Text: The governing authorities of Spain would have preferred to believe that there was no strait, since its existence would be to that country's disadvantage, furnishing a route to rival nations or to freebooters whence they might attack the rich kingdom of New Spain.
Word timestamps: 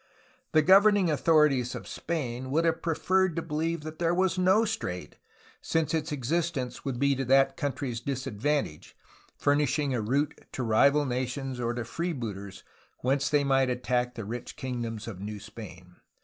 The 0.53 0.63
governing 0.63 1.11
authorities 1.11 1.75
of 1.75 1.87
Spain 1.87 2.49
would 2.49 2.65
have 2.65 2.81
preferred 2.81 3.35
to 3.35 3.43
believe 3.43 3.81
that 3.81 3.99
there 3.99 4.15
was 4.15 4.35
no 4.35 4.65
strait, 4.65 5.17
since 5.61 5.93
its 5.93 6.11
existence 6.11 6.83
would 6.83 6.97
be 6.97 7.15
to 7.15 7.23
that 7.25 7.55
country's 7.55 7.99
disadvantage, 7.99 8.97
furnishing 9.37 9.93
a 9.93 10.01
route 10.01 10.41
to 10.53 10.63
rival 10.63 11.05
nations 11.05 11.59
or 11.59 11.75
to 11.75 11.85
freebooters 11.85 12.63
whence 13.01 13.29
they 13.29 13.43
might 13.43 13.69
attack 13.69 14.15
the 14.15 14.25
rich 14.25 14.55
kingdom 14.55 14.97
of 15.05 15.19
New 15.19 15.39
Spain. 15.39 15.97